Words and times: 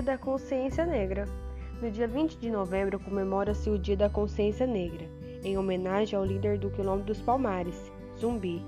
Dia 0.00 0.16
da 0.16 0.18
Consciência 0.18 0.86
Negra. 0.86 1.28
No 1.82 1.90
dia 1.90 2.08
20 2.08 2.38
de 2.38 2.50
novembro 2.50 2.98
comemora-se 2.98 3.68
o 3.68 3.78
Dia 3.78 3.98
da 3.98 4.08
Consciência 4.08 4.66
Negra, 4.66 5.06
em 5.44 5.58
homenagem 5.58 6.18
ao 6.18 6.24
líder 6.24 6.56
do 6.56 6.70
Quilombo 6.70 7.04
dos 7.04 7.20
Palmares, 7.20 7.92
Zumbi, 8.18 8.64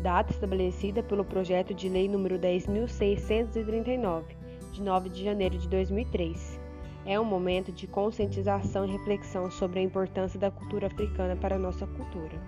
data 0.00 0.30
estabelecida 0.30 1.02
pelo 1.02 1.24
projeto 1.24 1.74
de 1.74 1.88
lei 1.88 2.08
número 2.08 2.38
10.639, 2.38 4.22
de 4.70 4.80
9 4.80 5.08
de 5.08 5.24
janeiro 5.24 5.58
de 5.58 5.68
2003. 5.68 6.60
É 7.04 7.18
um 7.18 7.24
momento 7.24 7.72
de 7.72 7.88
conscientização 7.88 8.86
e 8.86 8.92
reflexão 8.92 9.50
sobre 9.50 9.80
a 9.80 9.82
importância 9.82 10.38
da 10.38 10.52
cultura 10.52 10.86
africana 10.86 11.34
para 11.34 11.56
a 11.56 11.58
nossa 11.58 11.84
cultura. 11.84 12.40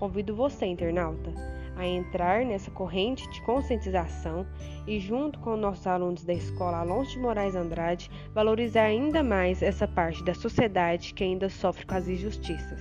Convido 0.00 0.34
você, 0.34 0.64
internauta, 0.64 1.30
a 1.76 1.86
entrar 1.86 2.42
nessa 2.42 2.70
corrente 2.70 3.28
de 3.28 3.42
conscientização 3.42 4.46
e, 4.86 4.98
junto 4.98 5.38
com 5.40 5.58
nossos 5.58 5.86
alunos 5.86 6.24
da 6.24 6.32
escola 6.32 6.78
Alonso 6.78 7.10
de 7.10 7.18
Moraes 7.18 7.54
Andrade, 7.54 8.10
valorizar 8.32 8.84
ainda 8.84 9.22
mais 9.22 9.62
essa 9.62 9.86
parte 9.86 10.24
da 10.24 10.32
sociedade 10.32 11.12
que 11.12 11.22
ainda 11.22 11.50
sofre 11.50 11.84
com 11.84 11.94
as 11.94 12.08
injustiças. 12.08 12.80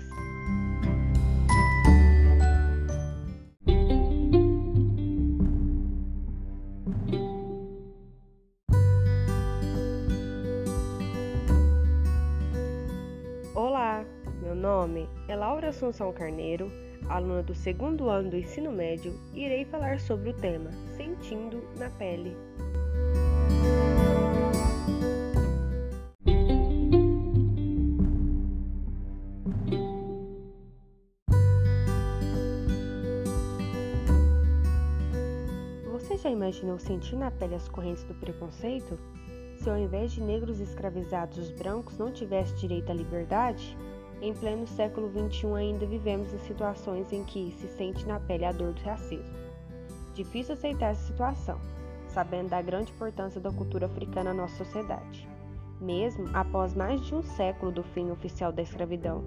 Olá, 13.53 14.05
meu 14.41 14.55
nome 14.55 15.09
é 15.27 15.35
Laura 15.35 15.67
Assunção 15.67 16.13
Carneiro 16.13 16.71
aluna 17.07 17.43
do 17.43 17.55
segundo 17.55 18.09
ano 18.09 18.29
do 18.29 18.37
ensino 18.37 18.71
médio, 18.71 19.13
irei 19.33 19.65
falar 19.65 19.99
sobre 19.99 20.29
o 20.29 20.33
tema 20.33 20.71
Sentindo 20.95 21.63
na 21.77 21.89
Pele. 21.91 22.35
Você 35.91 36.17
já 36.17 36.29
imaginou 36.29 36.79
sentir 36.79 37.15
na 37.15 37.29
pele 37.29 37.55
as 37.55 37.69
correntes 37.69 38.03
do 38.03 38.15
preconceito? 38.15 38.99
Se 39.57 39.69
ao 39.69 39.77
invés 39.77 40.11
de 40.11 40.21
negros 40.21 40.59
escravizados 40.59 41.37
os 41.37 41.51
brancos 41.51 41.97
não 41.97 42.11
tivessem 42.11 42.55
direito 42.57 42.91
à 42.91 42.95
liberdade? 42.95 43.77
Em 44.21 44.33
pleno 44.33 44.67
século 44.67 45.09
XXI, 45.09 45.55
ainda 45.55 45.85
vivemos 45.85 46.33
em 46.33 46.39
situações 46.39 47.11
em 47.13 47.23
que 47.23 47.55
se 47.57 47.67
sente 47.69 48.05
na 48.05 48.19
pele 48.19 48.43
a 48.43 48.51
dor 48.51 48.73
do 48.73 48.81
racismo. 48.81 49.33
Difícil 50.13 50.55
aceitar 50.55 50.91
essa 50.91 51.07
situação, 51.07 51.57
sabendo 52.09 52.49
da 52.49 52.61
grande 52.61 52.91
importância 52.91 53.39
da 53.39 53.49
cultura 53.49 53.85
africana 53.85 54.33
na 54.33 54.41
nossa 54.41 54.57
sociedade. 54.57 55.25
Mesmo 55.79 56.29
após 56.33 56.75
mais 56.75 56.99
de 57.05 57.15
um 57.15 57.23
século 57.23 57.71
do 57.71 57.81
fim 57.81 58.11
oficial 58.11 58.51
da 58.51 58.61
escravidão, 58.61 59.23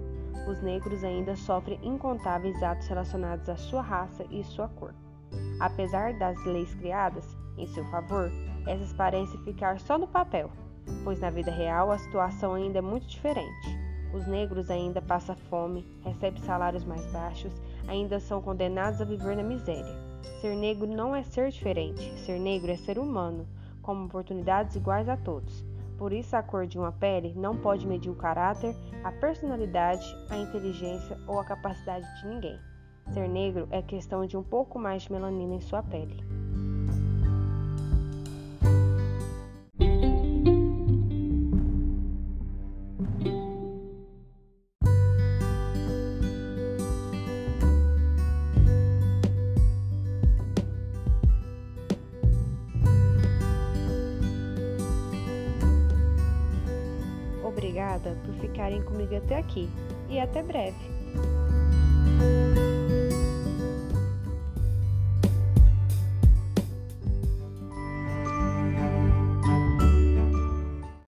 os 0.47 0.61
negros 0.61 1.03
ainda 1.03 1.35
sofrem 1.35 1.79
incontáveis 1.81 2.61
atos 2.61 2.87
relacionados 2.87 3.49
à 3.49 3.55
sua 3.55 3.81
raça 3.81 4.23
e 4.29 4.43
sua 4.43 4.67
cor. 4.67 4.93
Apesar 5.59 6.13
das 6.13 6.43
leis 6.45 6.71
criadas 6.75 7.35
em 7.57 7.65
seu 7.65 7.83
favor, 7.85 8.29
essas 8.67 8.93
parecem 8.93 9.39
ficar 9.43 9.79
só 9.79 9.97
no 9.97 10.07
papel, 10.07 10.51
pois 11.03 11.19
na 11.19 11.31
vida 11.31 11.49
real 11.49 11.91
a 11.91 11.97
situação 11.97 12.53
ainda 12.53 12.77
é 12.77 12.81
muito 12.81 13.07
diferente. 13.07 13.82
Os 14.13 14.27
negros 14.27 14.69
ainda 14.69 15.01
passam 15.01 15.35
fome, 15.49 15.85
recebem 16.03 16.41
salários 16.43 16.85
mais 16.85 17.03
baixos, 17.11 17.51
ainda 17.87 18.19
são 18.19 18.41
condenados 18.41 19.01
a 19.01 19.05
viver 19.05 19.35
na 19.35 19.43
miséria. 19.43 19.97
Ser 20.39 20.55
negro 20.55 20.87
não 20.87 21.15
é 21.15 21.23
ser 21.23 21.49
diferente, 21.49 22.13
ser 22.19 22.39
negro 22.39 22.71
é 22.71 22.75
ser 22.77 22.99
humano, 22.99 23.47
com 23.81 24.05
oportunidades 24.05 24.75
iguais 24.75 25.09
a 25.09 25.17
todos. 25.17 25.65
Por 25.97 26.13
isso, 26.13 26.35
a 26.35 26.43
cor 26.43 26.67
de 26.67 26.77
uma 26.77 26.91
pele 26.91 27.33
não 27.35 27.57
pode 27.57 27.87
medir 27.87 28.09
o 28.11 28.15
caráter, 28.15 28.75
a 29.03 29.11
personalidade, 29.11 30.05
a 30.29 30.37
inteligência 30.37 31.17
ou 31.27 31.39
a 31.39 31.45
capacidade 31.45 32.05
de 32.19 32.27
ninguém. 32.27 32.59
Ser 33.13 33.27
negro 33.27 33.67
é 33.71 33.81
questão 33.81 34.25
de 34.25 34.37
um 34.37 34.43
pouco 34.43 34.77
mais 34.77 35.03
de 35.03 35.11
melanina 35.11 35.55
em 35.55 35.61
sua 35.61 35.81
pele. 35.81 36.42
Obrigada 57.53 58.17
por 58.25 58.33
ficarem 58.35 58.81
comigo 58.81 59.15
até 59.15 59.37
aqui 59.37 59.69
e 60.09 60.19
até 60.19 60.41
breve. 60.41 61.02